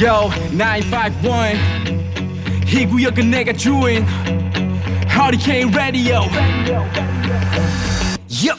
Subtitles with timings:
[0.00, 1.58] Yo 951
[2.72, 4.06] 이 구역은 내가 주인.
[5.10, 6.20] Hurricane Radio.
[8.30, 8.54] Yo.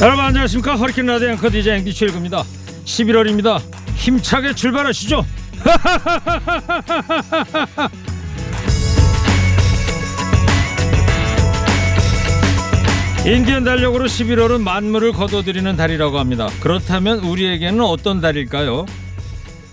[0.00, 0.76] 여러분 안녕하십니까?
[0.76, 2.44] 허리케인 라디오 앵커 DJ 앵디 최일구입니다.
[2.86, 3.60] 11월입니다.
[3.96, 5.26] 힘차게 출발하시죠.
[13.26, 16.48] 인디언 달력으로 11월은 만물을 거둬들이는 달이라고 합니다.
[16.60, 18.86] 그렇다면 우리에게는 어떤 달일까요?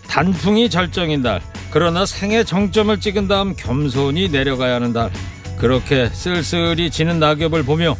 [0.09, 5.11] 단풍이 절정인 달 그러나 생애 정점을 찍은 다음 겸손히 내려가야 하는 달
[5.57, 7.95] 그렇게 쓸쓸히 지는 낙엽을 보며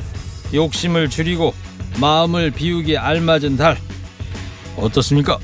[0.52, 1.53] 욕심을 줄이고
[2.02, 3.77] 마음을 비우기 알맞은 달
[4.76, 5.38] 어떻습니까?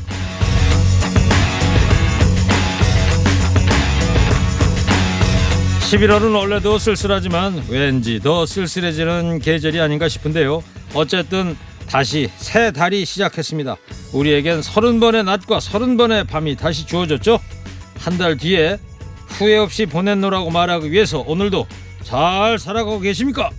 [5.92, 10.64] (11월은) 원래도 쓸쓸하지만 왠지 더 쓸쓸해지는 계절이 아닌가 싶은데요
[10.96, 11.56] 어쨌든
[11.90, 13.76] 다시 새 달이 시작했습니다.
[14.14, 17.40] 우리에겐 서른 번의 낮과 서른 번의 밤이 다시 주어졌죠.
[18.00, 18.78] 한 달 뒤에
[19.28, 21.68] 후회 없이 보냈노라고 말하기 위해서 오늘도
[22.04, 23.50] 잘 살아가고 계십니까?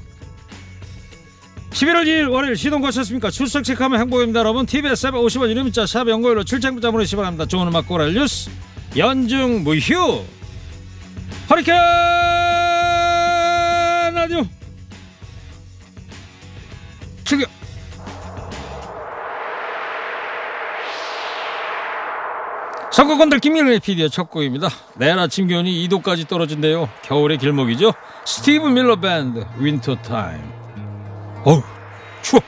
[1.70, 3.30] 11월 2일 월요일 시동 거셨습니까?
[3.30, 4.64] 출석 체크하면 행복입니다 여러분.
[4.64, 7.44] TBS 앱 50원 유료 문자 샵 연구일로 출첵 문자 보내시기 바랍니다.
[7.44, 8.48] 좋은 음악 고랄 뉴스
[8.96, 10.22] 연중 무휴.
[11.50, 11.77] 허리케인
[14.14, 14.46] 라디오
[22.97, 24.69] 선거건들 김민우의 PD의 첫 곡입니다.
[24.97, 26.89] 내일 아침 기온이 2도까지 떨어진대요.
[27.02, 27.92] 겨울의 길목이죠.
[28.25, 30.41] 스티브 밀러 밴드 Winter Time.
[31.44, 31.61] 어우
[32.22, 32.41] 추워.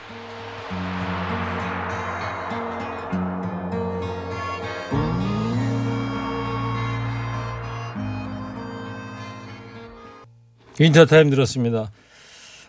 [10.79, 11.91] Winter Time 들었습니다.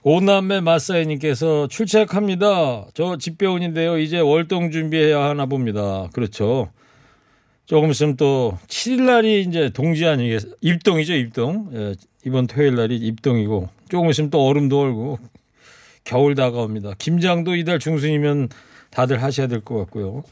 [0.03, 2.89] 오남매 마사이님께서 출첵합니다.
[2.93, 3.97] 저 집배원인데요.
[3.97, 6.09] 이제 월동 준비해야 하나 봅니다.
[6.13, 6.69] 그렇죠.
[7.67, 11.71] 조금 있으면 또 7일 날이 이제 동지 아니겠 입동이죠 입동.
[11.75, 11.95] 예,
[12.27, 15.19] 이번 토요일 날이 입동이고 조금 있으면 또 얼음도 얼고
[16.05, 16.95] 겨울 다가옵니다.
[16.99, 18.49] 김장도 이달 중순이면
[18.91, 20.25] 다들 하셔야 될 것 같고요.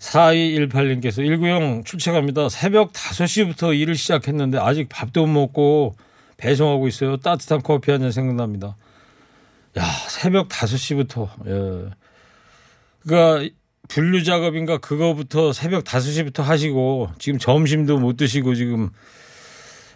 [0.00, 2.48] 4218님께서 190 출첵합니다.
[2.48, 5.94] 새벽 5시부터 일을 시작했는데 아직 밥도 못 먹고
[6.38, 7.18] 배송하고 있어요.
[7.18, 8.76] 따뜻한 커피 한 잔 생각납니다.
[9.78, 11.90] 야 새벽 5시부터 예.
[13.00, 13.54] 그러니까
[13.92, 18.88] 분류 작업인가 그거부터 새벽 5시부터 하시고 지금 점심도 못 드시고 지금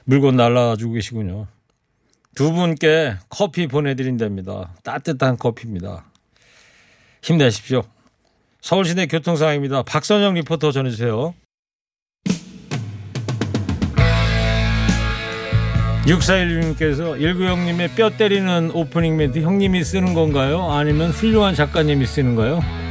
[0.05, 1.47] 물건 날라주고 계시군요.
[2.35, 4.75] 두 분께 커피 보내드린답니다.
[4.85, 6.05] 따뜻한 커피입니다.
[7.23, 7.85] 힘내십시오.
[8.61, 9.83] 서울시내 교통 상황입니다.
[9.85, 11.35] 박선영 리포터 전해주세요.
[16.05, 20.71] 6416님께서 일구형님의 뼈 때리는 오프닝 멘트 형님이 쓰는 건가요?
[20.71, 22.86] 아니면 훌륭한 작가님이 쓰는가요?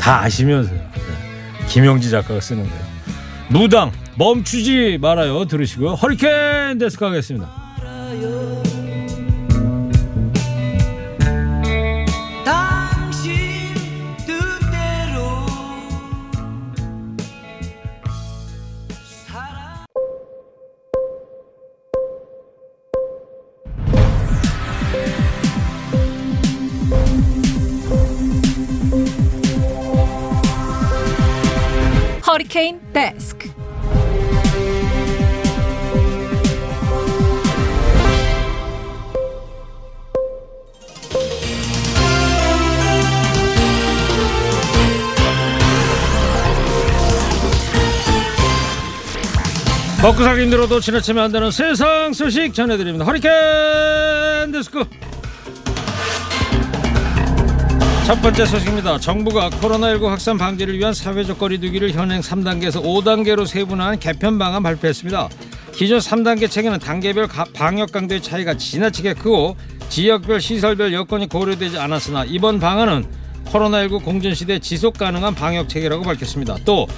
[0.00, 0.78] 다 아시면서요.
[0.78, 1.66] 네.
[1.68, 2.84] 김영지 작가가 쓰는 거예요.
[3.48, 5.44] 무당 멈추지 말아요.
[5.44, 5.94] 들으시고요.
[5.94, 7.59] 허리케인 데스크 하겠습니다.
[50.10, 53.04] 먹고 살기 힘들어도 지나치면 안 되는 세상 소식 전해드립니다.
[53.04, 54.84] 허리케인 데스크.
[58.06, 58.98] 첫 번째 소식입니다.
[58.98, 65.28] 정부가 코로나19 확산 방지를 위한 사회적 거리두기를 현행 3단계에서 5단계로 세분화한 개편 방안 발표했습니다.
[65.72, 69.56] 기존 3단계 체계는 단계별 방역 강도의 차이가 지나치게 크고
[69.90, 73.04] 지역별 시설별 여건이 고려되지 않았으나 이번 방안은
[73.46, 76.56] 코로나19 공전시대 지속 가능한 방역 체계라고 밝혔습니다.
[76.64, 76.88] 또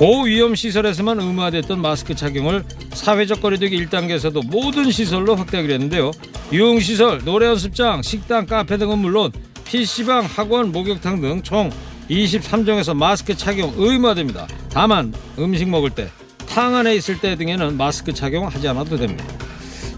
[0.00, 2.64] 고위험 시설에서만 의무화됐던 마스크 착용을
[2.94, 6.12] 사회적 거리두기 1단계에서도 모든 시설로 확대하기로 했는데요.
[6.50, 9.30] 유흥시설, 노래연습장, 식당, 카페 등은 물론
[9.66, 11.70] PC방, 학원, 목욕탕 등 총
[12.08, 14.48] 23종에서 마스크 착용 의무화됩니다.
[14.70, 16.08] 다만 음식 먹을 때,
[16.48, 19.22] 탕 안에 있을 때 등에는 마스크 착용하지 않아도 됩니다.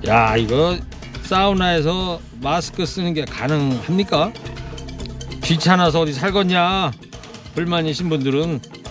[0.08, 0.76] 야 이거
[1.22, 4.32] 사우나에서 마스크 쓰는 게 가능합니까?
[5.44, 6.90] 귀찮아서 어디 살겠냐?
[7.54, 8.81] 불만이신 분들은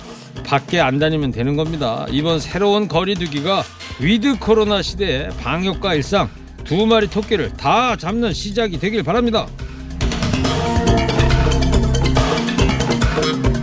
[0.44, 2.06] 밖에 안 다니면 되는 겁니다.
[2.10, 3.64] 이번 새로운 거리두기가
[4.00, 6.30] 위드 코로나 시대의 방역과 일상
[6.64, 9.48] 두 마리 토끼를 다 잡는 시작이 되길 바랍니다.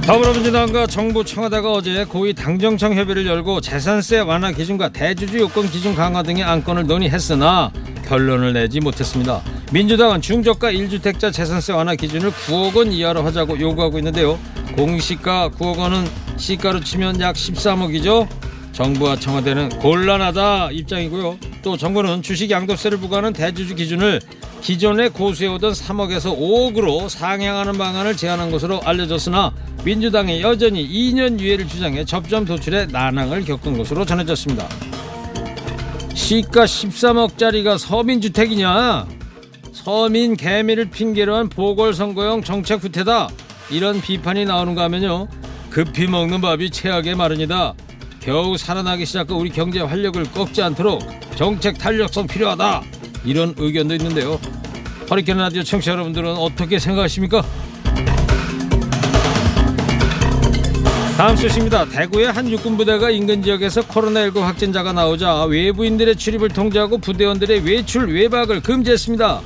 [0.08, 6.22] 더불어민주당과 정부 청와대가 어제 고위 당정청 협의를 열고 재산세 완화 기준과 대주주 요건 기준 강화
[6.22, 7.70] 등의 안건을 논의했으나
[8.06, 9.42] 결론을 내지 못했습니다.
[9.70, 14.38] 민주당은 중저가 1주택자 재산세 완화 기준을 9억 원 이하로 하자고 요구하고 있는데요.
[14.74, 16.06] 공시가 9억 원은
[16.38, 18.28] 시가로 치면 약 13억이죠.
[18.72, 21.38] 정부와 청와대는 곤란하다 입장이고요.
[21.62, 24.20] 또 정부는 주식 양도세를 부과하는 대주주 기준을
[24.60, 29.52] 기존에 고수해오던 3억에서 5억으로 상향하는 방안을 제안한 것으로 알려졌으나
[29.84, 34.68] 민주당이 여전히 2년 유예를 주장해 접점 도출에 난항을 겪은 것으로 전해졌습니다.
[36.14, 39.06] 시가 13억짜리가 서민주택이냐?
[39.72, 43.28] 서민 개미를 핑계로 한 보궐선거용 정책 후퇴다.
[43.70, 45.28] 이런 비판이 나오는가 하면요.
[45.78, 47.72] 급히 먹는 밥이 최악의 마련이다.
[48.18, 51.00] 겨우 살아나기 시작한 우리 경제 활력을 꺾지 않도록
[51.36, 52.82] 정책 탄력성 필요하다.
[53.24, 54.40] 이런 의견도 있는데요.
[55.08, 57.44] 허리케인 라디오 청취자 여러분들은 어떻게 생각하십니까?
[61.16, 61.84] 다음 소식입니다.
[61.84, 69.40] 대구의 한 육군부대가 인근 지역에서 코로나19 확진자가 나오자 외부인들의 출입을 통제하고 부대원들의 외출 외박을 금지했습니다.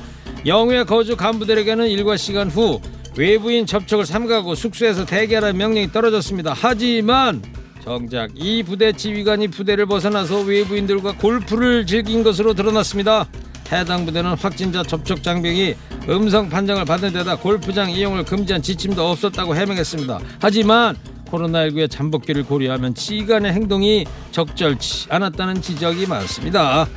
[0.47, 2.81] 영유에 거주 간부들에게는 일과 시간 후
[3.15, 6.53] 외부인 접촉을 삼가고 숙소에서 대기하라는 명령이 떨어졌습니다.
[6.55, 7.41] 하지만
[7.83, 13.27] 정작 이 부대 지휘관이 부대를 벗어나서 외부인들과 골프를 즐긴 것으로 드러났습니다.
[13.71, 15.75] 해당 부대는 확진자 접촉 장병이
[16.09, 20.19] 음성 판정을 받은 데다 골프장 이용을 금지한 지침도 없었다고 해명했습니다.
[20.39, 20.95] 하지만
[21.27, 26.87] 코로나19의 잠복기를 고려하면 지휘관의 행동이 적절치 않았다는 지적이 많습니다.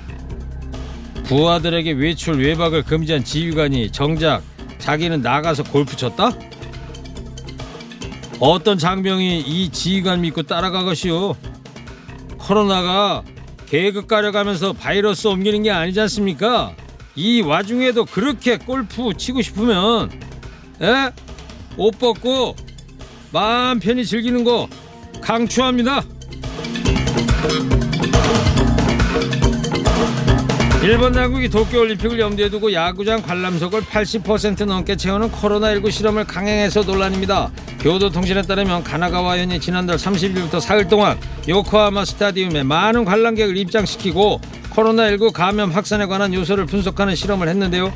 [1.25, 4.43] 부하들에게 외출 외박을 금지한 지휘관이 정작
[4.79, 6.33] 자기는 나가서 골프 쳤다?
[8.39, 11.35] 어떤 장병이 이 지휘관 믿고 따라가것이오?
[12.39, 13.23] 코로나가
[13.67, 16.75] 계급 가려가면서 바이러스 옮기는 게 아니지 않습니까?
[17.17, 20.11] 이 와중에도 그렇게 골프 치고 싶으면
[20.83, 21.11] 에?
[21.77, 22.55] 옷 벗고
[23.33, 24.69] 마음 편히 즐기는 거
[25.21, 26.05] 강추합니다.
[30.87, 37.51] 일본 당국이 도쿄올림픽을 염두에 두고 야구장 관람석을 80% 넘게 채우는 코로나19 실험을 강행해서 논란입니다.
[37.81, 41.19] 교도통신에 따르면 가나가와현이 지난달 30일부터 사흘 동안
[41.49, 44.41] 요코하마 스타디움에 많은 관람객을 입장시키고
[44.71, 47.93] 코로나19 감염 확산에 관한 요소를 분석하는 실험을 했는데요.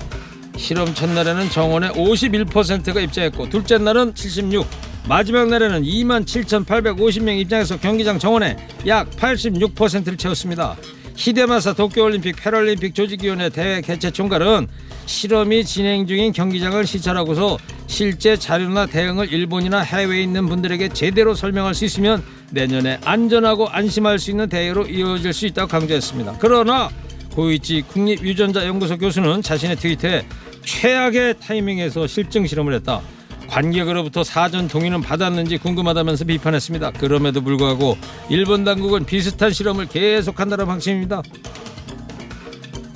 [0.57, 4.67] 실험 첫날에는 정원의 51%가 입장했고 둘째 날은 76,
[5.09, 8.57] 마지막 날에는 2만 7,850명 입장해서 경기장 정원에
[8.89, 10.77] 약 86%를 채웠습니다.
[11.20, 14.67] 히데마사 도쿄올림픽 패럴림픽 조직위원회 대회 개최 총괄은
[15.05, 21.84] 실험이 진행 중인 경기장을 시찰하고서 실제 자료나 대응을 일본이나 해외에 있는 분들에게 제대로 설명할 수
[21.84, 26.37] 있으면 내년에 안전하고 안심할 수 있는 대회로 이어질 수 있다고 강조했습니다.
[26.38, 26.88] 그러나
[27.32, 30.25] 고이치 국립유전자연구소 교수는 자신의 트위터에
[30.64, 33.02] 최악의 타이밍에서 실증 실험을 했다.
[33.50, 36.93] 관객으로부터 사전 동의는 받았는지 궁금하다면서 비판했습니다.
[36.93, 37.99] 그럼에도 불구하고
[38.29, 41.23] 일본 당국은 비슷한 실험을 계속한다는 방침입니다.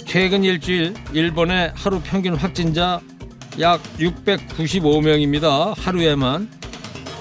[0.06, 3.00] 최근 일주일 일본의 하루 평균 확진자
[3.58, 5.74] 약 695명입니다.
[5.76, 6.48] 하루에만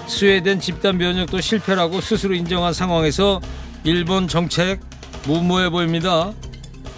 [0.07, 3.41] 스웨덴 집단 면역도 실패라고 스스로 인정한 상황에서
[3.83, 4.79] 일본 정책
[5.25, 6.31] 무모해 보입니다.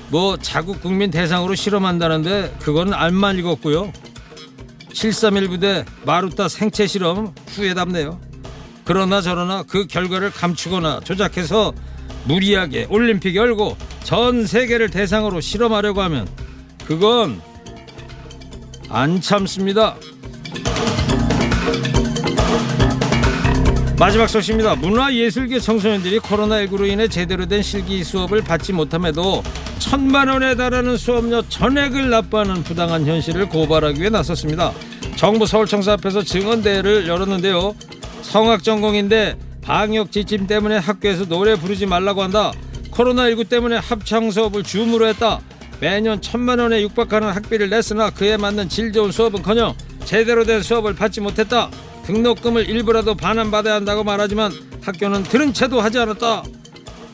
[0.10, 3.92] 뭐 자국 국민 대상으로 실험한다는데 그건 알만 읽었고요.
[4.96, 8.20] 731 부대 마루타 생체 실험 후회답네요.
[8.86, 11.74] 그러나 저러나 그 결과를 감추거나 조작해서
[12.24, 16.28] 무리하게 올림픽 열고 전 세계를 대상으로 실험하려고 하면
[16.88, 17.42] 그건
[18.90, 19.98] 안 참습니다.
[24.00, 24.76] 마지막 소식입니다.
[24.76, 29.44] 문화예술계 청소년들이 코로나19로 인해 제대로 된 실기 수업을 받지 못함에도
[29.80, 34.74] 천만 원에 달하는 수업료 전액을 납부하는 부당한 현실을 고발하기 위해 나섰습니다.
[35.16, 37.76] 정부 서울청사 앞에서 증언대회를 열었는데요.
[38.22, 42.52] 성악 전공인데 방역 지침 때문에 학교에서 노래 부르지 말라고 한다.
[42.92, 45.40] 코로나19 때문에 합창 수업을 줌으로 했다.
[45.80, 51.22] 매년 천만 원에 육박하는 학비를 냈으나 그에 맞는 질 좋은 수업은커녕 제대로 된 수업을 받지
[51.22, 51.70] 못했다.
[52.06, 56.44] 등록금을 일부라도 반환받아야 한다고 말하지만 학교는 들은 채도 하지 않았다.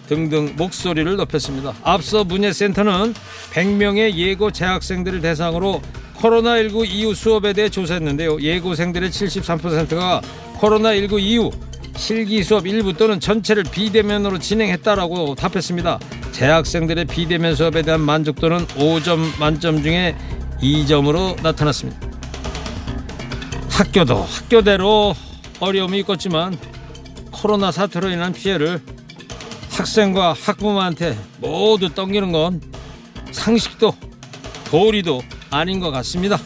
[0.08, 1.74] 등등 목소리를 높였습니다.
[1.84, 3.13] 앞서 문예센터는
[3.53, 5.81] 100명의 예고 재학생들을 대상으로
[6.22, 8.42] 코로나19 이후 수업에 대해 조사했는데요.
[8.42, 10.22] 예고생들의 73%가
[10.60, 11.51] 코로나19 이후
[11.96, 16.00] 실기 수업 일부 또는 전체를 비대면으로 진행했다라고 답했습니다.
[16.32, 20.16] 재학생들의 비대면 수업에 대한 만족도는 5점 만점 중에
[20.62, 22.00] 2점으로 나타났습니다.
[23.70, 25.16] 학교도 학교대로
[25.60, 26.58] 어려움이 있겠지만
[27.32, 28.82] 코로나 사태로 인한 피해를
[29.72, 32.62] 학생과 학부모한테 모두 떠기는 건
[33.32, 33.96] 상식도
[34.66, 36.38] 도리도 아닌 것 같습니다.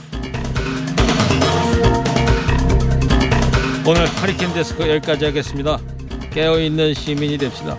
[3.87, 5.79] 오늘 하리케인 데스크 여기까지 하겠습니다.
[6.31, 7.77] 깨어있는 시민이 됩시다.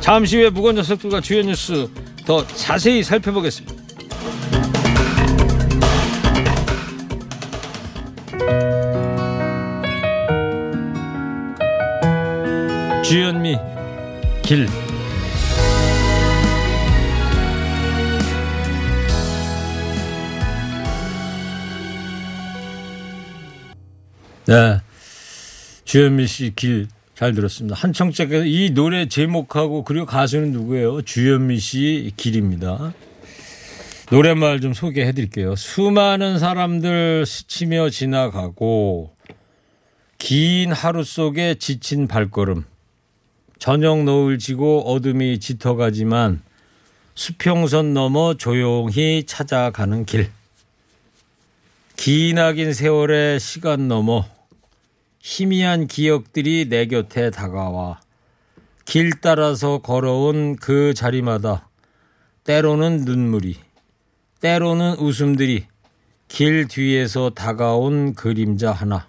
[0.00, 1.88] 잠시 후에 무거운 녀석들과 주요 뉴스
[2.24, 3.82] 더 자세히 살펴보겠습니다.
[13.02, 13.58] 주현미
[14.42, 14.68] 길
[24.52, 24.80] 네.
[25.84, 26.88] 주현미 씨 길
[27.22, 27.76] 잘 들었습니다.
[27.76, 31.02] 한 청자께서 이 노래 제목하고 그리고 가수는 누구예요?
[31.02, 32.92] 주현미 씨 길입니다.
[34.10, 35.54] 노랫말 좀 소개해 드릴게요.
[35.54, 39.14] 수많은 사람들 스치며 지나가고
[40.18, 42.64] 긴 하루 속에 지친 발걸음
[43.60, 46.42] 저녁 노을 지고 어둠이 짙어가지만
[47.14, 50.28] 수평선 넘어 조용히 찾아가는 길
[51.96, 54.31] 기나긴 세월의 시간 넘어
[55.24, 58.00] 희미한 기억들이 내 곁에 다가와
[58.84, 61.70] 길 따라서 걸어온 그 자리마다
[62.42, 63.56] 때로는 눈물이
[64.40, 65.66] 때로는 웃음들이
[66.26, 69.08] 길 뒤에서 다가온 그림자 하나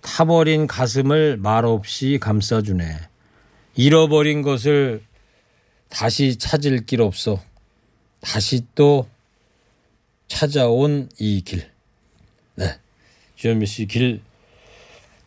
[0.00, 2.98] 타버린 가슴을 말없이 감싸주네
[3.76, 5.04] 잃어버린 것을
[5.88, 7.40] 다시 찾을 길 없어
[8.20, 9.08] 다시 또
[10.26, 11.70] 찾아온 이 길.
[12.56, 12.78] 네.
[13.36, 14.22] 주현미 씨 길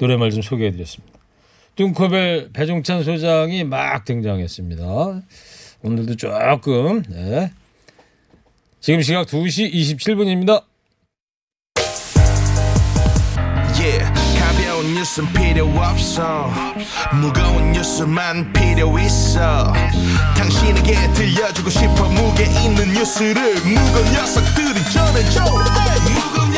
[0.04, 1.18] 노래말 좀 소개해 드렸습니다.
[1.76, 4.84] 뚱커벨 배종찬 소장이 막 등장했습니다.
[5.82, 7.52] 오늘도 조금, 네.
[8.82, 10.64] 지금 시각 2시 27분입니다.
[13.80, 16.52] Yeah, 가벼운 뉴스는 필요 없어
[17.20, 19.74] 무거운 뉴스만 필요 있어
[20.38, 26.52] 당신에게 들려주고 싶어 무게 있는 뉴스를 무거운 녀석들이 전해줘 무거운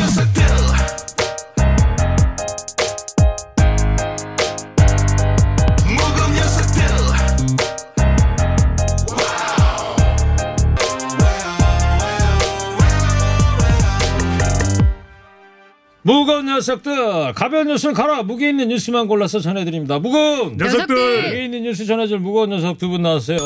[16.10, 18.22] 무거운 녀석들, 가벼운 뉴스는 가라.
[18.22, 19.98] 무게 있는 뉴스만 골라서 전해드립니다.
[19.98, 21.24] 무거운 녀석들.
[21.24, 23.40] 무게 있는 뉴스 전해줄 무거운 녀석 두 분 나왔어요.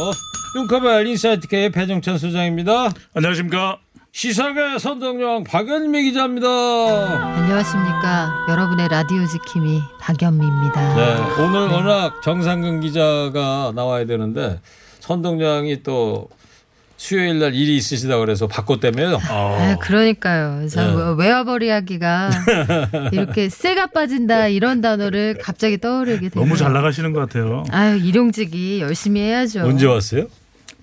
[0.55, 2.89] 뚱커벨 인사이트K 배종찬 소장입니다.
[3.15, 3.77] 안녕하십니까.
[4.11, 6.47] 시사계 선동영 박연미 기자입니다.
[7.37, 8.45] 안녕하십니까.
[8.49, 10.95] 여러분의 라디오 지킴이 박연미입니다.
[10.95, 14.59] 네, 오늘 워낙 정상근 기자가 나와야 되는데
[14.99, 16.27] 선동영이 또
[16.99, 19.19] 수요일 날 일이 있으시다 그래서 바꿨다며요.
[19.29, 20.67] 아, 그러니까요.
[20.67, 20.91] 저 네.
[20.91, 22.29] 뭐 외화벌이 하기가
[23.13, 26.45] 이렇게 쎄가 빠진다 이런 단어를 갑자기 떠오르게 되네요.
[26.45, 27.63] 너무 잘 나가시는 것 같아요.
[27.71, 29.61] 아유 일용직이 열심히 해야죠.
[29.61, 30.25] 언제 왔어요?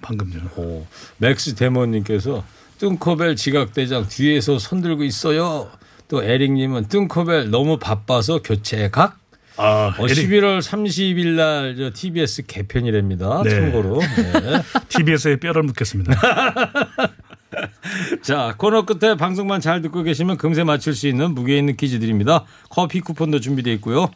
[0.00, 0.48] 방금 전.
[0.56, 0.86] 오,
[1.18, 2.42] 맥스 데모님께서
[2.78, 5.68] 뚱커벨 지각대장 뒤에서 손들고 있어요.
[6.08, 9.18] 또 에릭님은 뚱커벨 너무 바빠서 교체 각.
[9.56, 13.42] 아, 어, 에릭 11월 30일 날저 TBS 개편이랍니다.
[13.42, 13.50] 네.
[13.50, 14.00] 참고로.
[14.00, 14.62] 네.
[14.88, 16.12] TBS에 뼈를 묻겠습니다.
[18.22, 22.44] 자, 코너 끝에 방송만 잘 듣고 계시면 금세 맞출 수 있는 무게 있는 퀴즈 드립니다.
[22.68, 24.10] 커피 쿠폰도 준비되어 있고요.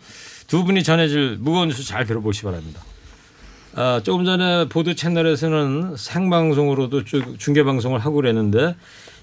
[0.46, 2.82] 두 분이 전해줄 무거운 뉴스 잘 들어보시 기 바랍니다.
[3.76, 8.74] 아, 조금 전에 보도 채널에서는 생방송으로도 쭉 중계 방송을 하고 그랬는데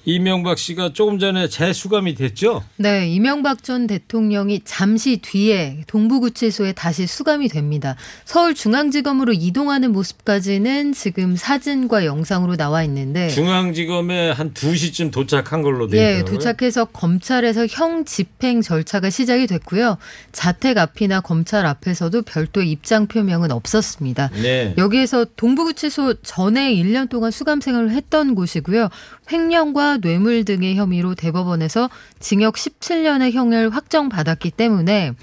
[0.07, 2.63] 이명박 씨가 조금 전에 재수감이 됐죠?
[2.77, 7.97] 네, 이명박 전 대통령이 잠시 뒤에 동부구치소에 다시 수감이 됩니다.
[8.23, 16.01] 서울중앙지검으로 이동하는 모습까지는 지금 사진과 영상으로 나와 있는데 중앙지검에 한 2시쯤 도착한 걸로 돼 예,
[16.19, 16.33] 있더라고요.
[16.37, 19.97] 도착해서 검찰에서 형 집행 절차가 시작이 됐고요.
[20.31, 24.29] 자택 앞이나 검찰 앞에서도 별도 입장 표명은 없었습니다.
[24.41, 24.73] 네.
[24.77, 28.87] 여기에서 동부구치소 전에 1년 동안 수감 생활을 했던 곳이고요.
[29.29, 31.89] 횡령과 뇌물 등의 혐의로 대법원에서
[32.19, 35.13] 징역 17년의 형을 확정받았기 때문에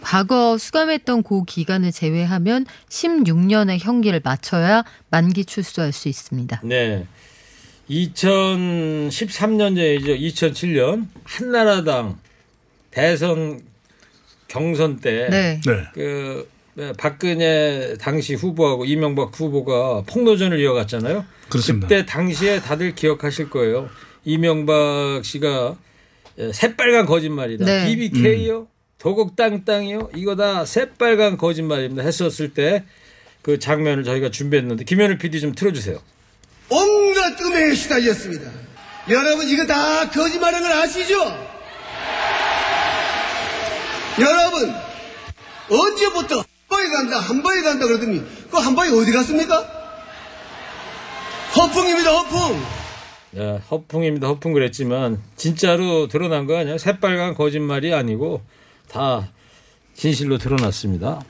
[0.00, 6.62] 과거 수감했던 그 기간을 제외하면 16년의 형기를 맞춰야 만기 출소할 수 있습니다.
[6.64, 7.06] 네.
[7.90, 10.18] 2013년이죠.
[10.20, 12.18] 2007년 한나라당
[12.90, 13.60] 대선
[14.48, 15.60] 경선 때 네.
[15.64, 15.72] 네.
[15.94, 21.26] 그 네, 박근혜 당시 후보하고 이명박 후보가 폭로전을 이어갔잖아요.
[21.50, 21.86] 그렇습니다.
[21.86, 23.90] 그때 당시에 다들 기억하실 거예요.
[24.24, 25.76] 이명박 씨가
[26.52, 27.64] 새빨간 거짓말이다.
[27.64, 27.86] 네.
[27.86, 30.10] BBK요, 도곡 땅땅이요.
[30.14, 32.02] 이거 다 새빨간 거짓말입니다.
[32.02, 32.84] 했었을 때
[33.42, 36.00] 그 장면을 저희가 준비했는데 김현우 PD 좀 틀어주세요.
[36.68, 38.48] 온갖 음해에 시달렸습니다.
[39.08, 41.16] 여러분 이거 다 거짓말인 걸 아시죠?
[44.20, 44.72] 여러분
[45.68, 49.66] 언제부터 한 방에 간다 한 방에 간다 그러더니 그 한 방에 어디 갔습니까?
[51.56, 52.62] 허풍입니다 허풍.
[53.38, 54.26] 야, 허풍입니다.
[54.28, 56.76] 허풍 그랬지만 진짜로 드러난 거 아니야?
[56.76, 58.42] 새빨간 거짓말이 아니고
[58.88, 59.28] 다
[59.94, 61.20] 진실로 드러났습니다.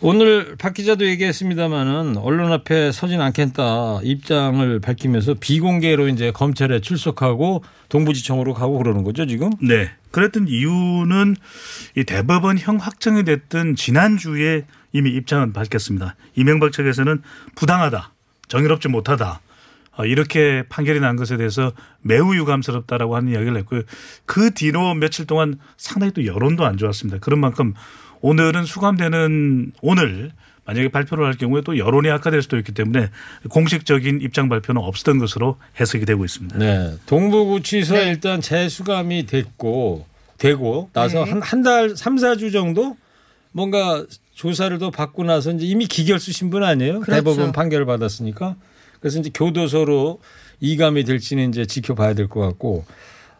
[0.00, 8.52] 오늘 박 기자도 얘기했습니다마는 언론 앞에 서진 않겠다 입장을 밝히면서 비공개로 이제 검찰에 출석하고 동부지청으로
[8.52, 9.50] 가고 그러는 거죠 지금?
[9.62, 9.90] 네.
[10.10, 11.36] 그랬던 이유는
[11.96, 16.16] 이 대법원 형 확정이 됐던 지난주에 이미 입장은 밝혔습니다.
[16.36, 17.22] 이명박 측에서는
[17.56, 18.12] 부당하다,
[18.48, 19.40] 정의롭지 못하다.
[19.96, 21.72] 어, 이렇게 판결이 난 것에 대해서
[22.02, 23.82] 매우 유감스럽다라고 하는 이야기를 했고요.
[24.26, 27.18] 그 뒤로 며칠 동안 상당히 또 여론도 안 좋았습니다.
[27.20, 27.74] 그런 만큼
[28.20, 30.32] 오늘은 수감되는 오늘
[30.64, 33.10] 만약에 발표를 할 경우에 또 여론이 악화될 수도 있기 때문에
[33.50, 36.58] 공식적인 입장 발표는 없었던 것으로 해석이 되고 있습니다.
[36.58, 36.94] 네.
[37.06, 38.10] 동부구치소에 네.
[38.10, 40.06] 일단 재수감이 됐고
[40.38, 41.30] 되고 나서 네.
[41.30, 42.96] 한한달삼사주 정도
[43.52, 47.00] 뭔가 조사를 더 받고 나서 이제 이미 기결 쓰신 분 아니에요?
[47.00, 47.12] 그렇죠.
[47.12, 48.56] 대법원 판결을 받았으니까.
[49.04, 50.18] 그래서 이제 교도소로
[50.60, 52.86] 이감이 될지는 이제 지켜봐야 될 것 같고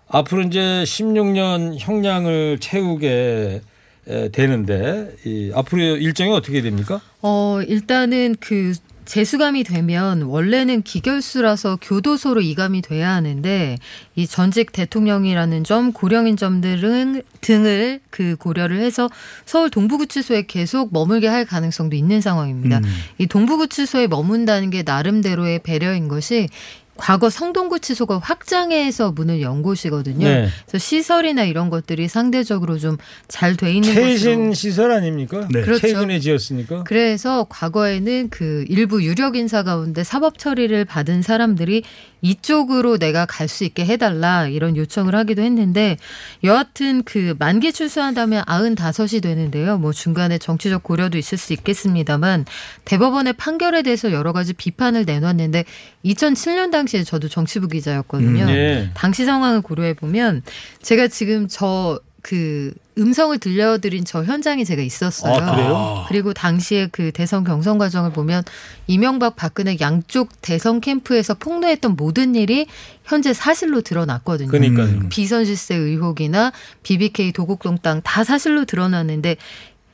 [0.08, 3.62] 앞으로 이제 16년 형량을 채우게
[4.06, 7.00] 에, 되는데 이 앞으로 일정이 어떻게 됩니까?
[7.22, 13.76] 어, 일단은 그 재수감이 되면 원래는 기결수라서 교도소로 이감이 돼야 하는데
[14.16, 19.10] 이 전직 대통령이라는 점 고령인 점들은 등을 그 고려를 해서
[19.44, 22.80] 서울 동부구치소에 계속 머물게 할 가능성도 있는 상황입니다.
[23.18, 26.48] 이 동부구치소에 머문다는 게 나름대로의 배려인 것이
[26.96, 30.26] 과거 성동구치소가 확장해서 문을 연 곳이거든요.
[30.28, 30.48] 네.
[30.66, 32.96] 그래서 시설이나 이런 것들이 상대적으로 좀
[33.28, 35.48] 잘 돼 있는 최신 곳으로 시설 아닙니까?
[35.50, 35.62] 네.
[35.62, 35.86] 그렇죠.
[35.88, 36.84] 최근에 지었으니까.
[36.84, 41.82] 그래서 과거에는 그 일부 유력 인사 가운데 사법 처리를 받은 사람들이
[42.22, 45.98] 이쪽으로 내가 갈 수 있게 해달라 이런 요청을 하기도 했는데
[46.42, 49.76] 여하튼 그 만기 출소한다면 95이 되는데요.
[49.78, 52.46] 뭐 중간에 정치적 고려도 있을 수 있겠습니다만
[52.86, 55.64] 대법원의 판결에 대해서 여러 가지 비판을 내놨는데
[56.06, 58.44] 2007년 당 시에 저도 정치부 기자였거든요.
[58.44, 58.90] 음, 예.
[58.94, 60.42] 당시 상황을 고려해 보면
[60.82, 65.34] 제가 지금 저 그 음성을 들려드린 저 현장에 제가 있었어요.
[65.34, 66.04] 아, 그래요?
[66.08, 68.42] 그리고 당시에 그 대선 경선 과정을 보면
[68.86, 72.66] 이명박 박근혜 양쪽 대선 캠프에서 폭로했던 모든 일이
[73.04, 74.48] 현재 사실로 드러났거든요.
[74.48, 75.10] 그러니까요.
[75.10, 79.36] 비선 실세 의혹이나 BBK 도곡동 땅 다 사실로 드러났는데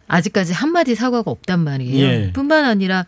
[0.07, 1.99] 아직까지 한마디 사과가 없단 말이에요.
[2.07, 2.33] 예.
[2.33, 3.07] 뿐만 아니라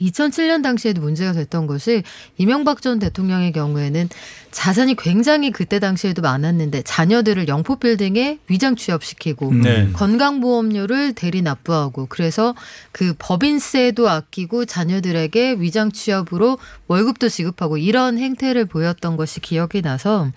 [0.00, 2.02] 2007년 당시에도 문제가 됐던 것이
[2.36, 4.08] 이명박 전 대통령의 경우에는
[4.50, 9.90] 자산이 굉장히 그때 당시에도 많았는데 자녀들을 영포 빌딩에 위장 취업시키고 네.
[9.92, 12.54] 건강보험료를 대리 납부하고 그래서
[12.92, 20.30] 그 법인세도 아끼고 자녀들에게 위장 취업으로 월급도 지급하고 이런 행태를 보였던 것이 기억이 나서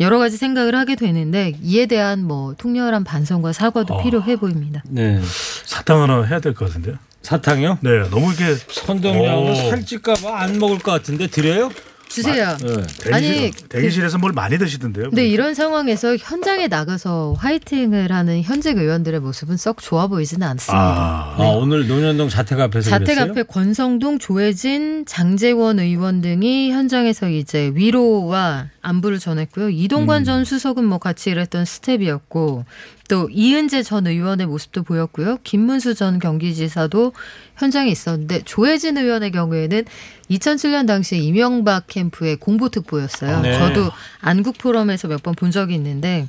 [0.00, 4.02] 여러 가지 생각을 하게 되는데 이에 대한 뭐 통렬한 반성과 사과도 어.
[4.02, 4.82] 필요해 보입니다.
[4.88, 5.20] 네.
[5.64, 6.96] 사탕 하나 해야 될 것 같은데요.
[7.22, 7.78] 사탕이요?
[7.80, 9.54] 네, 너무 이렇게 선동량으로 오.
[9.54, 11.70] 살찔까봐 안 먹을 것 같은데 드려요?
[12.12, 12.54] 주세요.
[12.60, 12.68] 네.
[13.00, 15.08] 대기실, 아니, 대기실에서 뭘 많이 드시던데요.
[15.08, 20.78] 근데 이런 상황에서 현장에 나가서 화이팅을 하는 현직 의원들의 모습은 썩 좋아 보이지는 않습니다.
[20.78, 23.30] 아, 아, 오늘 논현동 자택 앞에서 자택 그랬어요?
[23.30, 29.70] 앞에 권성동, 조혜진, 장재원 의원 등이 현장에서 이제 위로와 안부를 전했고요.
[29.70, 30.24] 이동관 음.
[30.24, 32.66] 전 수석은 뭐 같이 일했던 스텝이었고
[33.12, 35.36] 또 이은재 전 의원의 모습도 보였고요.
[35.44, 37.12] 김문수 전 경기지사도
[37.58, 39.84] 현장에 있었는데 조혜진 의원의 경우에는
[40.30, 43.40] 2007년 당시에 이명박 캠프의 공보특보였어요.
[43.42, 43.52] 네.
[43.58, 43.90] 저도
[44.22, 46.26] 안국 포럼에서 몇 번 본 적이 있는데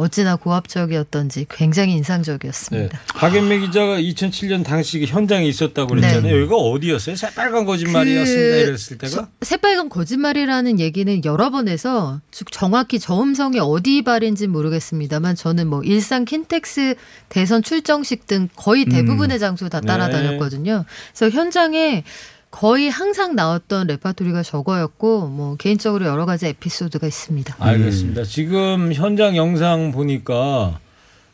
[0.00, 1.98] 어찌나 고압적이었던지 굉장히 네.
[1.98, 2.98] 인상적이었습니다.
[3.14, 6.22] 박연미 기자가 2007년 당시 그 현장에 있었다고 그랬잖아요.
[6.22, 6.40] 네.
[6.40, 7.16] 여기가 어디였어요?
[7.16, 8.40] 새빨간 거짓말이었습니다.
[8.56, 9.08] 그 이랬을 때가?
[9.08, 15.66] 서- 새빨간 거짓말이라는 얘기는 여러 번 해서 즉 정확히 저 음성이 어디 발인지 모르겠습니다만 저는
[15.68, 16.94] 뭐 일산 킨텍스
[17.28, 19.86] 대선 출정식 등 거의 대부분의 장소 다 네.
[19.86, 20.84] 따라다녔거든요.
[21.14, 22.04] 그래서 현장에
[22.50, 27.56] 거의 항상 나왔던 레파토리가 저거였고 뭐 개인적으로 여러 가지 에피소드가 있습니다.
[27.58, 28.24] 알겠습니다.
[28.24, 30.80] 지금 현장 영상 보니까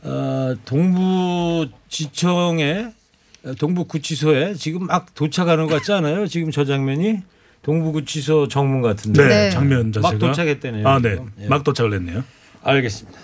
[0.02, 0.55] 어,
[1.87, 2.92] 동부지청에
[3.44, 6.26] 어, 동부구치소에 지금 막 도착하는 것 같지 않아요?
[6.26, 7.22] 지금 저 장면이
[7.62, 9.50] 동부구치소 정문 같은데 네, 네.
[9.50, 10.87] 장면 자체가 막 도착했다네요.
[10.87, 11.33] 아, 네, 지금.
[11.40, 11.46] 예.
[11.46, 12.22] 막 도착을 했네요.
[12.62, 13.18] 알겠습니다.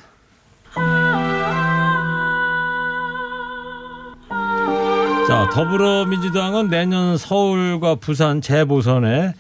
[5.28, 9.34] 자, 더불어민주당은 내년 서울과 부산 재보선에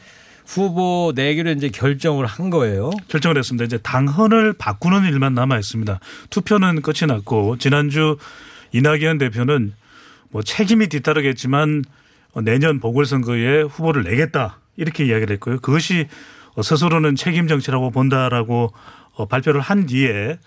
[0.46, 2.90] 후보 내기로 이제 결정을 한 거예요.
[3.08, 3.64] 결정을 했습니다.
[3.64, 5.98] 이제 당헌을 바꾸는 일만 남아 있습니다.
[6.30, 8.16] 투표는 끝이 났고 지난주
[8.72, 9.74] 이낙연 대표는
[10.30, 11.84] 뭐 책임이 뒤따르겠지만
[12.34, 15.58] 어, 내년 보궐선거에 후보를 내겠다 이렇게 이야기를 했고요.
[15.60, 16.06] 그것이
[16.54, 18.72] 어, 스스로는 책임 정치라고 본다라고
[19.14, 20.38] 어, 발표를 한 뒤에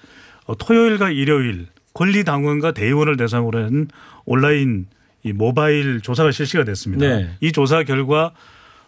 [0.46, 3.88] 어, 토요일과 일요일 권리당원과 대의원을 대상으로 한
[4.26, 4.88] 온라인
[5.26, 7.08] 이 모바일 조사가 실시가 됐습니다.
[7.08, 7.32] 네.
[7.42, 8.32] 이 조사 결과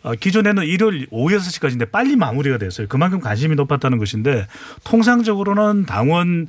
[0.04, 2.88] 어, 기존에는 일요일 오후 6시까지인데 빨리 마무리가 됐어요.
[2.88, 4.45] 그만큼 관심이 높았다는 것인데
[4.84, 6.47] 통상적으로는 당원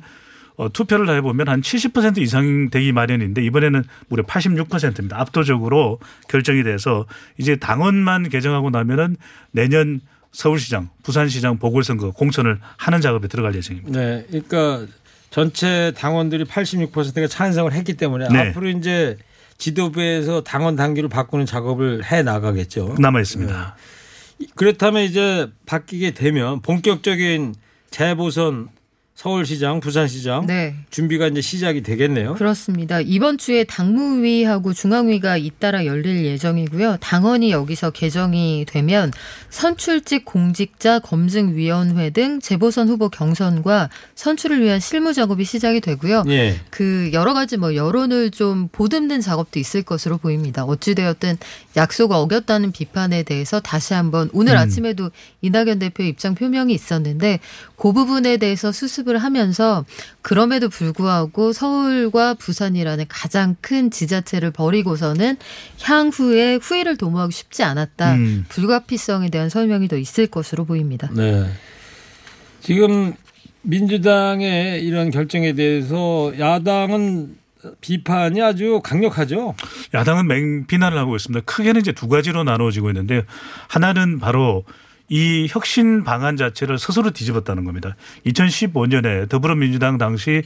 [0.57, 5.19] 어, 투표를 해보면 한 70% 이상 되기 마련인데 이번에는 무려 86%입니다.
[5.19, 7.07] 압도적으로 결정이 돼서
[7.39, 9.17] 이제 당원만 개정하고 나면은
[9.51, 13.99] 내년 서울시장, 부산시장 보궐선거 공천을 하는 작업에 들어갈 예정입니다.
[13.99, 14.85] 네, 그러니까
[15.31, 18.49] 전체 당원들이 86%가 찬성을 했기 때문에 네.
[18.49, 19.17] 앞으로 이제
[19.59, 22.95] 지도부에서 당원 당규를 바꾸는 작업을 해 나가겠죠.
[22.97, 23.75] 남아 있습니다.
[24.55, 27.53] 그렇다면 이제 바뀌게 되면 본격적인
[27.91, 28.69] 재보선
[29.19, 30.75] 서울시장, 부산시장 네.
[30.91, 32.35] 준비가 이제 시작이 되겠네요.
[32.35, 33.01] 그렇습니다.
[33.01, 36.99] 이번 주에 당무위하고 중앙위가 잇따라 열릴 예정이고요.
[37.01, 39.11] 당원이 여기서 개정이 되면
[39.49, 46.23] 선출직 공직자 검증위원회 등 재보선 후보 경선과 선출을 위한 실무 작업이 시작이 되고요.
[46.29, 46.55] 예.
[46.69, 50.63] 그 여러 가지 뭐 여론을 좀 보듬는 작업도 있을 것으로 보입니다.
[50.63, 51.37] 어찌되었든
[51.75, 57.41] 약속 어겼다는 비판에 대해서 다시 한번 오늘 아침에도 이낙연 대표 입장 표명이 있었는데
[57.75, 59.85] 그 부분에 대해서 수습 을 하면서
[60.21, 65.37] 그럼에도 불구하고 서울과 부산이라는 가장 큰 지자체를 버리고서는
[65.81, 68.15] 향후에 후회를 도모하기 쉽지 않았다.
[68.15, 68.45] 음.
[68.49, 71.09] 불가피성에 대한 설명이 더 있을 것으로 보입니다.
[71.13, 71.49] 네.
[72.61, 73.13] 지금
[73.61, 77.37] 민주당의 이런 결정에 대해서 야당은
[77.81, 79.55] 비판이 아주 강력하죠.
[79.93, 81.43] 야당은 맹비난을 하고 있습니다.
[81.45, 83.23] 크게는 이제 두 가지로 나누어지고 있는데
[83.67, 84.63] 하나는 바로
[85.09, 87.95] 이 혁신 방안 자체를 스스로 뒤집었다는 겁니다.
[88.25, 90.43] 2015년에 더불어민주당 당시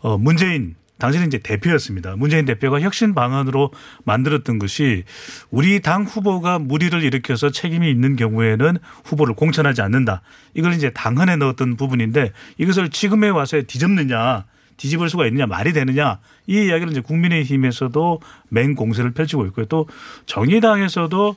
[0.00, 2.16] 어 문재인 당시는 이제 대표였습니다.
[2.16, 3.70] 문재인 대표가 혁신 방안으로
[4.04, 5.04] 만들었던 것이
[5.50, 10.22] 우리 당 후보가 무리를 일으켜서 책임이 있는 경우에는 후보를 공천하지 않는다.
[10.54, 14.44] 이걸 이제 당헌에 넣었던 부분인데 이것을 지금에 와서 뒤집느냐
[14.78, 19.66] 뒤집을 수가 있느냐 말이 되느냐 이 이야기를 이제 국민의힘에서도 맹 공세를 펼치고 있고요.
[19.66, 19.86] 또
[20.26, 21.36] 정의당에서도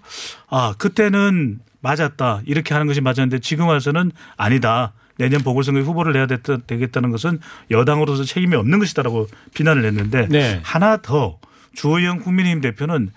[0.50, 4.94] 아 그때는 맞았다 이렇게 하는 것이 맞았는데 지금 와서는 아니다.
[5.18, 7.40] 내년 보궐선거에 후보를 내야 됐다, 되겠다는 것은
[7.72, 10.62] 여당으로서 책임이 없는 것이다라고 비난을 했는데 네.
[10.64, 11.40] 하나 더
[11.74, 13.10] 주호영 국민의힘 대표는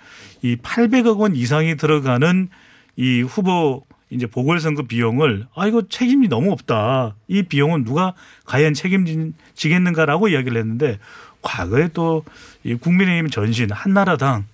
[0.42, 2.48] 이 800억 원 이상이 들어가는
[2.96, 7.14] 이 후보 이제 보궐선거 비용을 아 이거 책임이 너무 없다.
[7.28, 10.98] 이 비용은 누가 과연 책임지겠는가라고 이야기를 했는데
[11.40, 14.44] 과거에 또이 국민의힘 전신 한나라당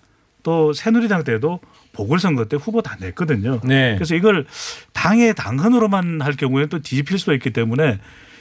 [0.49, 1.61] 또 새누리당 때도
[1.93, 3.61] 보궐선거 때 후보 다 냈거든요.
[3.65, 3.97] 네.
[3.97, 4.47] 그래서 이걸
[4.95, 7.99] 당의 당헌으로만 할 경우에 또 뒤집힐 수도 있기 때문에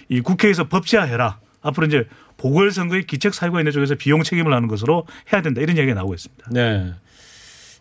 [0.08, 1.40] 이 국회에서 법제화해라.
[1.62, 5.96] 앞으로 이제 보궐선거에 기책 사유가 있는 쪽에서 비용 책임을 하는 것으로 해야 된다 이런 이야기가
[5.96, 6.48] 나오고 있습니다.
[6.52, 6.94] 네.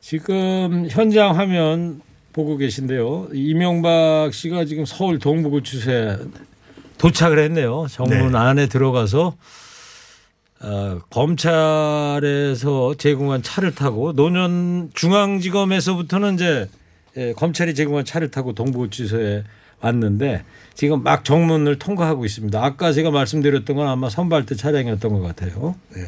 [0.01, 2.01] 지금 현장 화면
[2.33, 3.29] 보고 계신데요.
[3.33, 6.19] 이명박 씨가 지금 서울 동부구치소에
[6.99, 7.87] 도착을 했네요.
[7.89, 8.39] 정문 네.
[8.39, 9.37] 안에 들어가서
[10.61, 16.69] 어, 검찰에서 제공한 차를 타고 노년 중앙지검에서부터는 이제
[17.17, 19.45] 예, 검찰이 제공한 차를 타고 동부구치소에
[19.81, 22.63] 왔는데 지금 막 정문을 통과하고 있습니다.
[22.63, 25.75] 아까 제가 말씀드렸던 건 아마 선발대 차량이었던 것 같아요.
[25.95, 26.03] 네.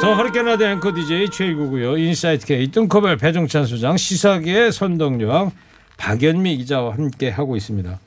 [0.00, 1.96] 저 허리케인 라디오 앵커 DJ 최일구고요.
[1.96, 5.50] 인사이트 K 뚱커벨 배종찬 소장 시사계의 선동여왕
[5.96, 7.98] 박연미 기자와 함께 하고 있습니다.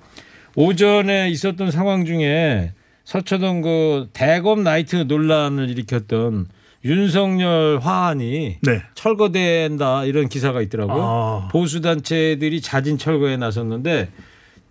[0.57, 6.47] 오전에 있었던 상황 중에 서초동 그 대검 나이트 논란을 일으켰던
[6.83, 8.81] 윤석열 화환이 네.
[8.95, 11.03] 철거된다 이런 기사가 있더라고요.
[11.03, 11.47] 아.
[11.51, 14.09] 보수 단체들이 자진 철거에 나섰는데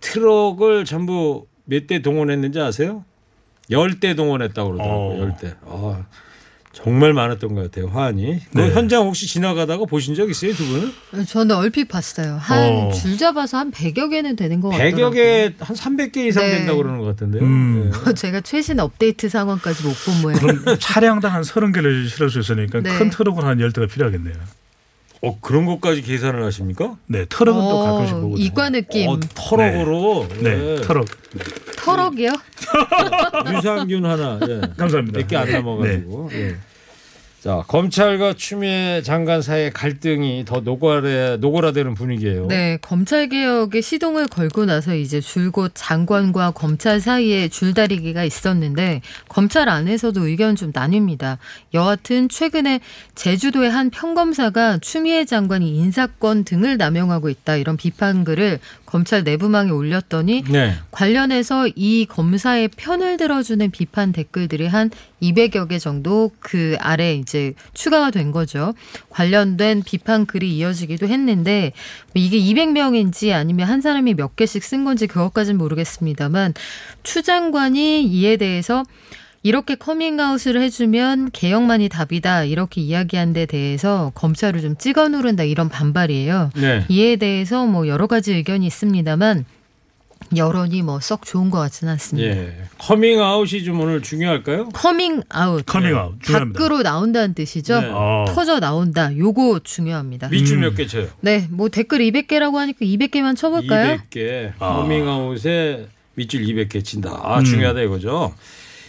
[0.01, 3.05] 트럭을 전부 몇 대 동원했는지 아세요?
[3.71, 5.17] 열 대 동원했다고 그러더라고요.
[5.17, 5.19] 어.
[5.19, 5.53] 열 대.
[5.65, 6.05] 아,
[6.87, 7.87] 정말 많았던 것 같아요.
[7.89, 8.39] 화환이.
[8.53, 8.69] 그 네.
[8.71, 11.25] 현장 혹시 지나가다가 보신 적 있어요, 두 분은?
[11.25, 12.37] 저는 얼핏 봤어요.
[12.39, 12.91] 한 어.
[12.93, 15.09] 줄 잡아서 한 100여 개는 되는 것 같더라고요.
[15.09, 16.51] 100여 개, 한 300개 이상 네.
[16.59, 17.43] 된다고 그러는 것 같은데요.
[17.43, 17.91] 음.
[18.05, 18.13] 네.
[18.13, 20.39] 제가 최신 업데이트 상황까지 못 본 모양.
[20.39, 22.97] 그럼 차량당 한 30개를 실을 수 있으니까 네.
[22.97, 24.35] 큰 트럭은 한 10대가 필요하겠네요.
[25.23, 26.95] 어, 그런 것까지 계산을 하십니까?
[27.07, 28.37] 네, 트럭은 또 어, 가끔씩 보거든요.
[28.45, 29.09] 이과 느낌.
[29.09, 30.27] 어, 터럭으로.
[30.41, 31.05] 네, 트럭.
[31.77, 32.29] 터럭이요?
[33.57, 34.39] 유산균 하나.
[34.47, 34.61] 예.
[34.77, 35.19] 감사합니다.
[35.19, 36.29] 몇개안 남아가지고.
[36.33, 36.55] 예.
[37.47, 42.47] 자 검찰과 추미애 장관 사이의 갈등이 더 노골에 노골화되는 분위기예요.
[42.47, 50.27] 네, 검찰 개혁에 시동을 걸고 나서 이제 줄곧 장관과 검찰 사이에 줄다리기가 있었는데 검찰 안에서도
[50.27, 51.37] 의견 좀 나뉩니다.
[51.73, 52.81] 여하튼 최근에
[53.15, 60.73] 제주도의 한 평검사가 추미애 장관이 인사권 등을 남용하고 있다 이런 비판글을 검찰 내부망에 올렸더니 네.
[60.91, 64.89] 관련해서 이 검사의 편을 들어주는 비판 댓글들이 한
[65.21, 68.73] 200여 개 정도 그 아래 이제 추가가 된 거죠.
[69.09, 71.73] 관련된 비판 글이 이어지기도 했는데
[72.13, 76.53] 이게 200명인지 아니면 한 사람이 몇 개씩 쓴 건지 그것까지는 모르겠습니다만
[77.03, 78.83] 추 장관이 이에 대해서
[79.47, 86.49] 이렇게 커밍아웃을 해주면 개혁만이 답이다 이렇게 이야기한 데 대해서 검찰을 좀 찍어 누른다 이런 반발이에요.
[86.57, 86.83] 네.
[86.89, 89.45] 이에 대해서 뭐 여러 가지 의견이 있습니다만
[90.35, 92.27] 여론이 뭐 썩 좋은 것 같지는 않습니다.
[92.29, 92.57] 예.
[92.77, 94.67] 커밍아웃이 좀 오늘 중요할까요?
[94.73, 96.57] 커밍아웃 커밍아웃 중요합니다.
[96.59, 97.79] 밖으로 나온다는 뜻이죠.
[97.79, 97.89] 네.
[97.93, 98.25] 어.
[98.27, 99.15] 터져 나온다.
[99.15, 100.27] 요거 중요합니다.
[100.27, 101.07] 밑줄 몇 개 쳐요?
[101.21, 103.99] 네, 뭐 댓글 200개라고 하니까 200개만 쳐볼까요?
[104.11, 104.51] 200개.
[104.59, 104.73] 아.
[104.73, 107.17] 커밍아웃에 밑줄 200개 친다.
[107.23, 107.45] 아, 음.
[107.45, 108.33] 중요하다 이거죠.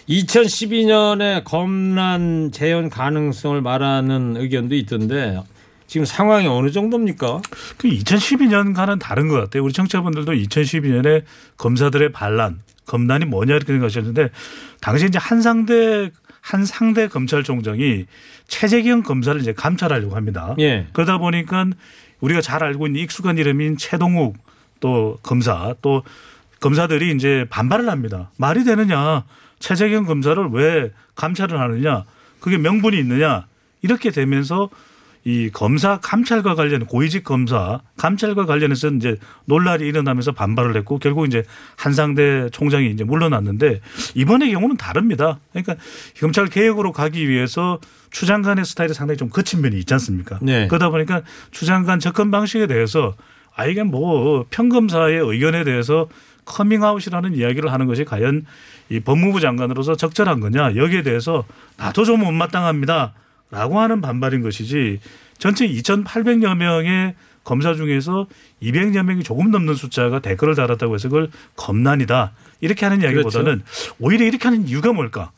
[0.08, 5.40] 2012년에 검란 재현 가능성을 말하는 의견도 있던데
[5.86, 7.40] 지금 상황이 어느 정도입니까?
[7.76, 9.64] 그 2012년과는 다른 것 같아요.
[9.64, 11.24] 우리 청취자분들도 2012년에
[11.56, 14.30] 검사들의 반란, 검란이 뭐냐 이렇게 생각하셨는데
[14.80, 18.06] 당시 이제 한 상대 한 상대 검찰총장이
[18.46, 20.54] 최재경 검사를 이제 감찰하려고 합니다.
[20.58, 20.86] 예.
[20.92, 21.66] 그러다 보니까
[22.20, 24.36] 우리가 잘 알고 있는 익숙한 이름인 최동욱
[24.80, 26.02] 또 검사 또
[26.60, 28.30] 검사들이 이제 반발을 합니다.
[28.36, 29.24] 말이 되느냐.
[29.58, 32.04] 최재경 검사를 왜 감찰을 하느냐.
[32.40, 33.46] 그게 명분이 있느냐.
[33.82, 34.68] 이렇게 되면서
[35.24, 41.42] 이 검사 감찰과 관련 고위직 검사 감찰과 관련해서 이제 논란이 일어나면서 반발을 했고 결국 이제
[41.76, 43.80] 한상대 총장이 이제 물러났는데
[44.14, 45.38] 이번의 경우는 다릅니다.
[45.52, 45.74] 그러니까
[46.20, 47.78] 검찰 개혁으로 가기 위해서
[48.10, 50.38] 추 장관의 스타일이 상당히 좀 거친 면이 있지 않습니까?
[50.40, 50.66] 네.
[50.68, 53.14] 그러다 보니까 추 장관 접근 방식에 대해서
[53.54, 56.08] 아 이게 뭐 평검사의 의견에 대해서
[56.46, 58.46] 커밍아웃이라는 이야기를 하는 것이 과연
[58.90, 61.44] 이 법무부 장관으로서 적절한 거냐 여기에 대해서
[61.76, 63.12] 나도 좀 못마땅합니다.
[63.50, 65.00] 라고 하는 반발인 것이지
[65.38, 68.26] 전체 2,800여 명의 검사 중에서
[68.62, 72.32] 200여 명이 조금 넘는 숫자가 댓글을 달았다고 해서 그걸 검난이다.
[72.60, 73.62] 이렇게 하는 이야기보다는
[73.98, 75.30] 오히려 이렇게 하는 이유가 뭘까?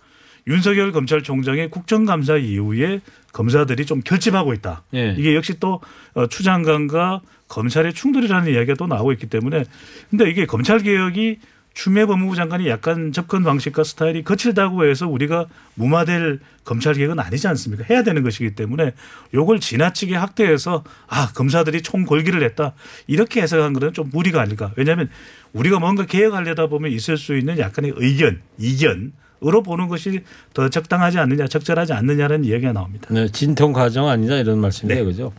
[0.49, 3.01] 윤석열 검찰총장의 국정감사 이후에
[3.33, 4.83] 검사들이 좀 결집하고 있다.
[4.95, 5.15] 예.
[5.17, 5.81] 이게 역시 또
[6.15, 9.65] 어, 추 장관과 검찰의 충돌이라는 이야기가 또 나오고 있기 때문에
[10.11, 11.39] 근데 이게 검찰 개혁이
[11.75, 17.85] 추미애 법무부 장관이 약간 접근 방식과 스타일이 거칠다고 해서 우리가 무마될 검찰 개혁은 아니지 않습니까?
[17.89, 18.93] 해야 되는 것이기 때문에
[19.33, 22.75] 요걸 지나치게 확대해서 아 검사들이 총 걸기를 했다
[23.07, 24.73] 이렇게 해석한 것은 좀 무리가 아닐까?
[24.77, 25.09] 왜냐하면
[25.53, 29.13] 우리가 뭔가 개혁하려다 보면 있을 수 있는 약간의 의견, 이견
[29.47, 30.21] 으로 보는 것이
[30.53, 33.09] 더 적당하지 않느냐, 적절하지 않느냐는 이야기가 나옵니다.
[33.11, 35.01] 네, 진통 과정 아니냐 이런 말씀이에요.
[35.01, 35.05] 네.
[35.05, 35.33] 그죠?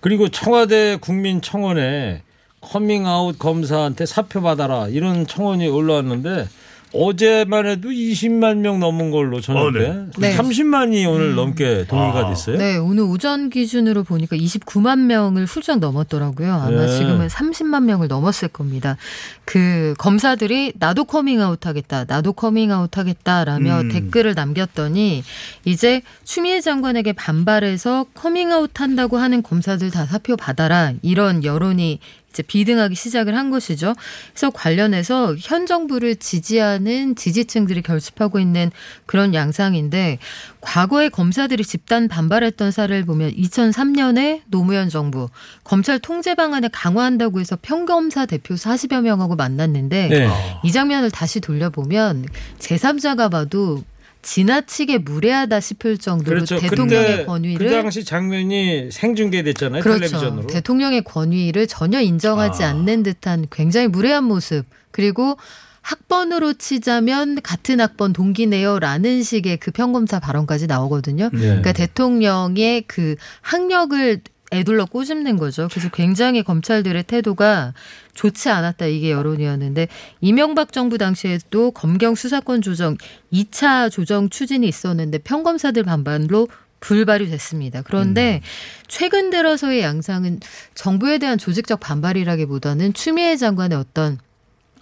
[0.00, 2.22] 그리고 청와대 국민청원에
[2.70, 6.48] 커밍아웃 검사한테 사표 받아라 이런 청원이 올라왔는데
[6.92, 9.80] 어제만 해도 20만 명 넘은 걸로 저녁 어, 네.
[9.80, 10.36] 때 네.
[10.36, 12.28] 30만이 오늘 넘게 동의가 아.
[12.28, 12.56] 됐어요.
[12.56, 16.52] 네, 오늘 오전 기준으로 보니까 29만 명을 훌쩍 넘었더라고요.
[16.52, 16.88] 아마 네.
[16.88, 18.96] 지금은 30만 명을 넘었을 겁니다.
[19.44, 23.88] 그 검사들이 나도 커밍아웃 하겠다, 나도 커밍아웃 하겠다라며 음.
[23.88, 25.22] 댓글을 남겼더니
[25.64, 32.00] 이제 추미애 장관에게 반발해서 커밍아웃 한다고 하는 검사들 다 사표 받아라 이런 여론이
[32.36, 33.94] 이제 비등하기 시작을 한 것이죠.
[34.32, 38.70] 그래서 관련해서 현 정부를 지지하는 지지층들이 결집하고 있는
[39.06, 40.18] 그런 양상인데
[40.60, 45.28] 과거에 검사들이 집단 반발했던 사례를 보면 2003년에 노무현 정부
[45.64, 50.28] 검찰 통제 방안을 강화한다고 해서 평검사 대표 40여 명하고 만났는데 네.
[50.62, 52.26] 이 장면을 다시 돌려보면
[52.58, 53.82] 제3자가 봐도
[54.26, 56.58] 지나치게 무례하다 싶을 정도로 그렇죠.
[56.58, 59.82] 대통령의 권위를 그 당시 장면이 생중계됐잖아요.
[59.82, 60.00] 그렇죠.
[60.00, 60.46] 텔레비전으로.
[60.48, 62.70] 대통령의 권위를 전혀 인정하지 아.
[62.70, 64.64] 않는 듯한 굉장히 무례한 모습.
[64.90, 65.36] 그리고
[65.80, 71.30] 학번으로 치자면 같은 학번 동기네요라는 식의 그 평검사 발언까지 나오거든요.
[71.32, 71.38] 네.
[71.38, 74.20] 그러니까 대통령의 그 학력을
[74.52, 75.68] 애둘러 꼬집는 거죠.
[75.70, 77.74] 그래서 굉장히 검찰들의 태도가
[78.14, 79.88] 좋지 않았다 이게 여론이었는데
[80.20, 82.96] 이명박 정부 당시에도 검경 수사권 조정
[83.32, 86.48] 2차 조정 추진이 있었는데 평검사들 반발로
[86.80, 87.82] 불발이 됐습니다.
[87.82, 88.42] 그런데
[88.86, 90.40] 최근 들어서의 양상은
[90.74, 94.18] 정부에 대한 조직적 반발이라기보다는 추미애 장관의 어떤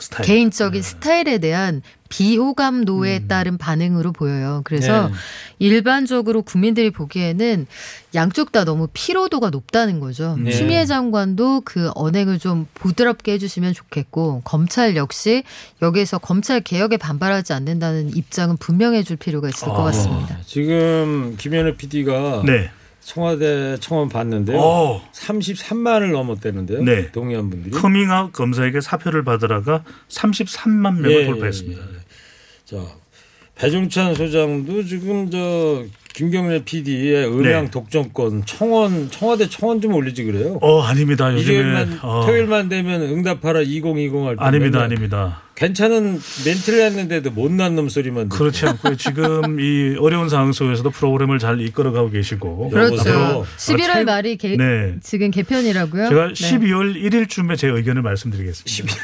[0.04, 0.26] 스타일.
[0.26, 4.60] 개인적인 스타일에 대한 비호감도에 따른 반응으로 보여요.
[4.64, 5.14] 그래서 네.
[5.58, 7.66] 일반적으로 국민들이 보기에는
[8.14, 10.36] 양쪽 다 너무 피로도가 높다는 거죠.
[10.38, 10.52] 네.
[10.52, 15.42] 추미애 장관도 그 언행을 좀 부드럽게 해주시면 좋겠고 검찰 역시
[15.82, 19.84] 여기에서 검찰 개혁에 반발하지 않는다는 입장은 분명해줄 필요가 있을 것 아.
[19.84, 20.38] 같습니다.
[20.46, 22.70] 지금 김현우 PD가 네.
[23.04, 24.58] 청와대 청원 봤는데요.
[24.58, 25.00] 오.
[25.12, 26.82] 33만을 넘었다는데요.
[26.82, 27.10] 네.
[27.12, 27.70] 동의한 분들이.
[27.72, 31.80] 커밍아웃 검사에게 사표를 받으라가 33만 명을 예, 돌파했습니다.
[31.82, 31.98] 예, 예.
[32.64, 32.82] 자
[33.56, 37.70] 배종찬 소장도 지금 저 김경래 PD의 음양 네.
[37.70, 40.58] 독점권 청원 청와대 청원 좀 올리지 그래요.
[40.62, 41.32] 어 아닙니다.
[41.32, 44.42] 요즘에 일요일만 어, 토요일만 되면 응답하라 2020 할 때.
[44.44, 45.42] 아닙니다, 아닙니다.
[45.64, 48.28] 괜찮은 멘트를 했는데도 못난 놈 소리만.
[48.28, 53.02] 그렇지 않고 지금 이 어려운 상황 속에서도 프로그램을 잘 이끌어가고 계시고 그렇죠.
[53.02, 53.46] 그렇죠.
[53.56, 54.96] 11월 아, 말이 개, 네.
[55.02, 56.08] 지금 개편이라고요?
[56.10, 56.34] 제가 네.
[56.34, 58.94] 12월 1일쯤에 제 의견을 말씀드리겠습니다.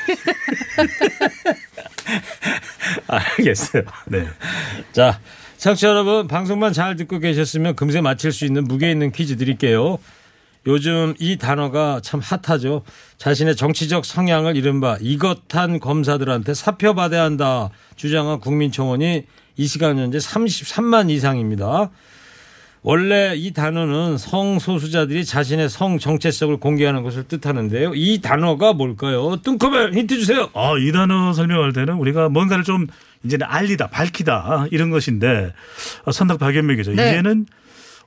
[3.08, 3.82] 알겠어요.
[4.06, 4.26] 네.
[4.92, 5.18] 자,
[5.56, 9.98] 청취자 여러분 방송만 잘 듣고 계셨으면 금세 맞힐 수 있는 무게 있는 퀴즈 드릴게요.
[10.66, 12.82] 요즘 이 단어가 참 핫하죠.
[13.16, 19.24] 자신의 정치적 성향을 이른바 이것한 검사들한테 사표받아야 한다 주장한 국민청원이
[19.56, 21.90] 이 시간 현재 33만 이상입니다.
[22.82, 27.92] 원래 이 단어는 성소수자들이 자신의 성 정체성을 공개하는 것을 뜻하는데요.
[27.94, 29.36] 이 단어가 뭘까요?
[29.42, 30.48] 뚱커벨 힌트 주세요.
[30.54, 32.86] 아, 이 단어 설명할 때는 우리가 뭔가를 좀
[33.22, 35.52] 이제는 알리다, 밝히다 아, 이런 것인데
[36.06, 36.92] 아, 선덕 박연미죠.
[36.92, 37.10] 네.
[37.10, 37.46] 이제는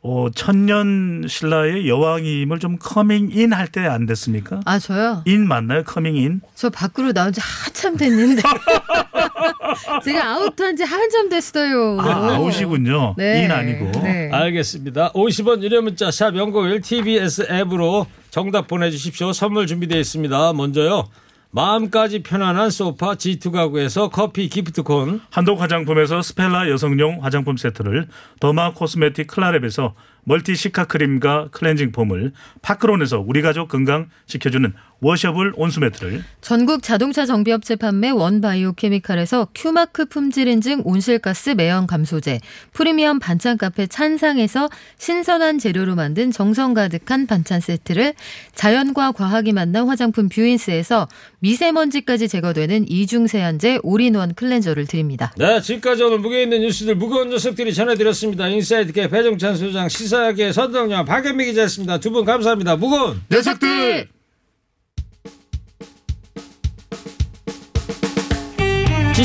[0.06, 4.60] 어, 천년 신라의 여왕임을 좀 coming in 할 때 안 됐습니까?
[4.66, 5.24] 아 저요?
[5.26, 5.84] in 맞나요?
[5.86, 6.42] coming in?
[6.56, 8.42] 저 밖으로 나온 지 한참 됐는데
[10.04, 11.98] 제가 아웃한 지 한참 됐어요.
[12.02, 13.16] 아, 아웃이군요.
[13.18, 13.46] 네.
[13.46, 13.92] in 아니고.
[14.04, 14.30] 네.
[14.32, 15.12] 알겠습니다.
[15.14, 19.32] 50원 유료 문자 샵 영구오일 TBS 앱으로 정답 보내주십시오.
[19.32, 20.54] 선물 준비되어 있습니다.
[20.54, 21.08] 먼저요.
[21.56, 28.08] 마음까지 편안한 소파 G2 가구에서 커피 기프트콘 한독 화장품에서 스펠라 여성용 화장품 세트를
[28.40, 32.32] 더마 코스메틱 클라랩에서 멀티 시카 크림과 클렌징 폼을
[32.64, 40.48] 파크론에서 우리 가족 건강 지켜주는 washable 온수매트를 전국 자동차 정비업체 판매 원바이오 케미칼에서 Q마크 품질
[40.48, 42.40] 인증 온실가스 매연 감소제,
[42.72, 48.14] 프리미엄 반찬 카페 찬상에서 신선한 재료로 만든 정성 가득한 반찬 세트를
[48.56, 51.08] 자연과 과학이 만난 화장품 뷰인스에서
[51.40, 55.34] 미세먼지까지 제거되는 이중 세안제 올인원 클렌저를 드립니다.
[55.38, 58.48] 네, 지금까지 오늘 무게 있는 뉴스들 무거운 녀석들이 전해드렸습니다.
[58.48, 62.00] 인사이트케이 배종찬 소장 시사계 선덕여왕 박연미 기자였습니다.
[62.00, 62.76] 두 분 감사합니다.
[62.76, 64.23] 무거운 녀석들!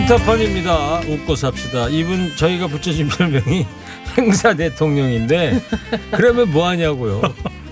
[0.02, 1.00] 피터펀입니다.
[1.08, 1.88] 웃고 삽시다.
[1.88, 3.66] 이분 저희가 붙여준 별명이
[4.16, 5.60] 행사 대통령인데
[6.12, 7.20] 그러면 뭐 하냐고요.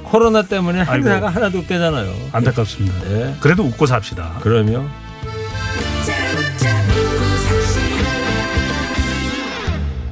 [0.03, 1.27] 코로나 때문에 행사가 아이고.
[1.29, 2.13] 하나도 없대잖아요.
[2.33, 3.09] 안타깝습니다.
[3.09, 3.37] 네.
[3.41, 4.39] 그래도 웃고 삽시다.
[4.41, 4.89] 그러면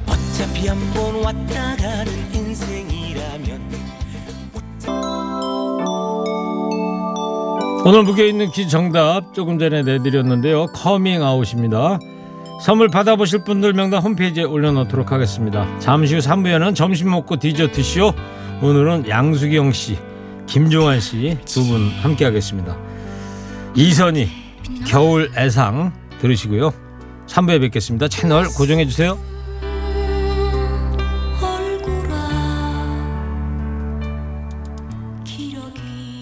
[0.07, 1.64] 어차피 한번 왔다
[7.87, 10.65] 오늘 무게 있는 퀴즈 정답 조금 전에 내드렸는데요.
[10.73, 11.99] 커밍 아웃입니다.
[12.63, 15.67] 선물 받아보실 분들 명단 홈페이지에 올려놓도록 하겠습니다.
[15.79, 18.11] 잠시 후 3부에는 점심 먹고 디저트 쇼.
[18.61, 19.97] 오늘은 양수경 씨,
[20.47, 22.75] 김종환 씨 두 분 함께 하겠습니다.
[23.75, 24.29] 이선희,
[24.87, 26.73] 겨울 애상 들으시고요.
[27.27, 28.07] 3부에 뵙겠습니다.
[28.07, 29.17] 채널 고정해 주세요.